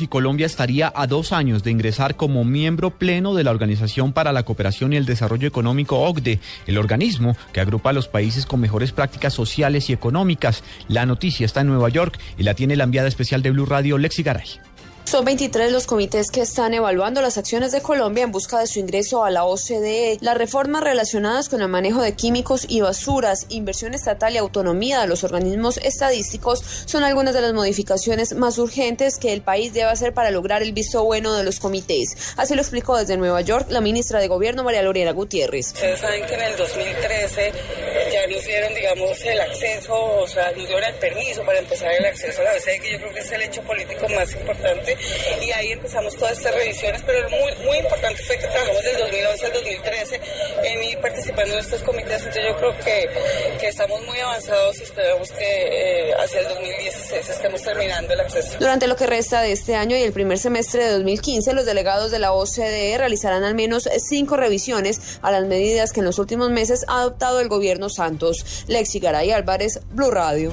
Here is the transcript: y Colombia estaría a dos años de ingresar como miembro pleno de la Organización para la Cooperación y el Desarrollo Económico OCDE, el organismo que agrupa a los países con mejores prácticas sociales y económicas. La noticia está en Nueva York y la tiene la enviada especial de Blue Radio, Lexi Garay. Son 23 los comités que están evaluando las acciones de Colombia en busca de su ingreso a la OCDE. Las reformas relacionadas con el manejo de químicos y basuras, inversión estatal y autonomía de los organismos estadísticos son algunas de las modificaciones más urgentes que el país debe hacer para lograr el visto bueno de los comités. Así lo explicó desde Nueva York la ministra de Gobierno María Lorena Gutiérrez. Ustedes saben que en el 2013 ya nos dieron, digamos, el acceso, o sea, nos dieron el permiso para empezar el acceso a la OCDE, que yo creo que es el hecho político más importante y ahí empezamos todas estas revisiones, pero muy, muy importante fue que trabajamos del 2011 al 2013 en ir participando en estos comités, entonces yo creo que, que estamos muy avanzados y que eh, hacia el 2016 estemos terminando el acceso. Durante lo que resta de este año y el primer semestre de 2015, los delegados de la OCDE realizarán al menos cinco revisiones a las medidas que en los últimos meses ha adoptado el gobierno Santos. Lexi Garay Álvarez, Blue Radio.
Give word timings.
y 0.00 0.08
Colombia 0.08 0.46
estaría 0.46 0.92
a 0.92 1.06
dos 1.06 1.30
años 1.30 1.62
de 1.62 1.70
ingresar 1.70 2.16
como 2.16 2.42
miembro 2.42 2.90
pleno 2.90 3.32
de 3.34 3.44
la 3.44 3.52
Organización 3.52 4.12
para 4.12 4.32
la 4.32 4.42
Cooperación 4.42 4.92
y 4.92 4.96
el 4.96 5.06
Desarrollo 5.06 5.46
Económico 5.46 6.00
OCDE, 6.00 6.40
el 6.66 6.78
organismo 6.78 7.36
que 7.52 7.60
agrupa 7.60 7.90
a 7.90 7.92
los 7.92 8.08
países 8.08 8.44
con 8.44 8.58
mejores 8.58 8.90
prácticas 8.90 9.34
sociales 9.34 9.88
y 9.88 9.92
económicas. 9.92 10.64
La 10.88 11.06
noticia 11.06 11.46
está 11.46 11.60
en 11.60 11.68
Nueva 11.68 11.90
York 11.90 12.18
y 12.36 12.42
la 12.42 12.54
tiene 12.54 12.74
la 12.74 12.82
enviada 12.82 13.06
especial 13.06 13.40
de 13.40 13.52
Blue 13.52 13.66
Radio, 13.66 13.98
Lexi 13.98 14.24
Garay. 14.24 14.48
Son 15.08 15.24
23 15.24 15.72
los 15.72 15.86
comités 15.86 16.30
que 16.30 16.42
están 16.42 16.74
evaluando 16.74 17.22
las 17.22 17.38
acciones 17.38 17.72
de 17.72 17.80
Colombia 17.80 18.24
en 18.24 18.30
busca 18.30 18.58
de 18.58 18.66
su 18.66 18.78
ingreso 18.78 19.24
a 19.24 19.30
la 19.30 19.44
OCDE. 19.44 20.18
Las 20.20 20.36
reformas 20.36 20.84
relacionadas 20.84 21.48
con 21.48 21.62
el 21.62 21.68
manejo 21.68 22.02
de 22.02 22.12
químicos 22.12 22.66
y 22.68 22.82
basuras, 22.82 23.46
inversión 23.48 23.94
estatal 23.94 24.34
y 24.34 24.36
autonomía 24.36 25.00
de 25.00 25.06
los 25.06 25.24
organismos 25.24 25.78
estadísticos 25.78 26.62
son 26.84 27.04
algunas 27.04 27.32
de 27.32 27.40
las 27.40 27.54
modificaciones 27.54 28.34
más 28.34 28.58
urgentes 28.58 29.16
que 29.16 29.32
el 29.32 29.40
país 29.40 29.72
debe 29.72 29.88
hacer 29.88 30.12
para 30.12 30.30
lograr 30.30 30.60
el 30.60 30.74
visto 30.74 31.02
bueno 31.02 31.32
de 31.32 31.42
los 31.42 31.58
comités. 31.58 32.34
Así 32.36 32.54
lo 32.54 32.60
explicó 32.60 32.98
desde 32.98 33.16
Nueva 33.16 33.40
York 33.40 33.68
la 33.70 33.80
ministra 33.80 34.20
de 34.20 34.28
Gobierno 34.28 34.62
María 34.62 34.82
Lorena 34.82 35.12
Gutiérrez. 35.12 35.68
Ustedes 35.68 36.00
saben 36.00 36.26
que 36.26 36.34
en 36.34 36.42
el 36.42 36.56
2013 36.58 37.52
ya 37.80 37.87
nos 38.28 38.44
dieron, 38.44 38.74
digamos, 38.74 39.24
el 39.24 39.40
acceso, 39.40 39.94
o 39.94 40.26
sea, 40.26 40.52
nos 40.52 40.66
dieron 40.66 40.84
el 40.84 40.94
permiso 40.94 41.42
para 41.44 41.58
empezar 41.58 41.92
el 41.92 42.04
acceso 42.04 42.40
a 42.40 42.44
la 42.44 42.52
OCDE, 42.52 42.80
que 42.80 42.92
yo 42.92 42.98
creo 42.98 43.12
que 43.12 43.20
es 43.20 43.32
el 43.32 43.42
hecho 43.42 43.62
político 43.62 44.08
más 44.08 44.32
importante 44.32 44.96
y 45.42 45.50
ahí 45.52 45.72
empezamos 45.72 46.16
todas 46.16 46.38
estas 46.38 46.54
revisiones, 46.54 47.02
pero 47.04 47.28
muy, 47.30 47.54
muy 47.64 47.78
importante 47.78 48.22
fue 48.22 48.38
que 48.38 48.46
trabajamos 48.46 48.82
del 48.82 48.96
2011 48.98 49.46
al 49.46 49.52
2013 49.52 50.20
en 50.64 50.84
ir 50.84 50.98
participando 50.98 51.54
en 51.54 51.60
estos 51.60 51.82
comités, 51.82 52.18
entonces 52.18 52.44
yo 52.44 52.56
creo 52.56 52.76
que, 52.78 53.08
que 53.58 53.68
estamos 53.68 54.00
muy 54.06 54.18
avanzados 54.18 54.76
y 54.76 54.84
que 54.92 56.10
eh, 56.10 56.14
hacia 56.14 56.40
el 56.40 56.48
2016 56.48 57.28
estemos 57.28 57.62
terminando 57.62 58.12
el 58.12 58.20
acceso. 58.20 58.56
Durante 58.58 58.86
lo 58.86 58.96
que 58.96 59.06
resta 59.06 59.42
de 59.42 59.52
este 59.52 59.74
año 59.74 59.96
y 59.96 60.02
el 60.02 60.12
primer 60.12 60.38
semestre 60.38 60.84
de 60.84 60.92
2015, 60.92 61.52
los 61.52 61.66
delegados 61.66 62.10
de 62.10 62.18
la 62.18 62.32
OCDE 62.32 62.96
realizarán 62.98 63.44
al 63.44 63.54
menos 63.54 63.88
cinco 63.98 64.36
revisiones 64.36 65.18
a 65.22 65.30
las 65.30 65.44
medidas 65.44 65.92
que 65.92 66.00
en 66.00 66.06
los 66.06 66.18
últimos 66.18 66.50
meses 66.50 66.84
ha 66.88 67.00
adoptado 67.00 67.40
el 67.40 67.48
gobierno 67.48 67.88
Santos. 67.88 68.64
Lexi 68.68 69.00
Garay 69.00 69.30
Álvarez, 69.32 69.80
Blue 69.90 70.10
Radio. 70.10 70.52